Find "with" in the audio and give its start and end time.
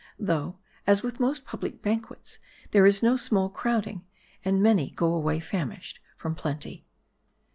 1.03-1.19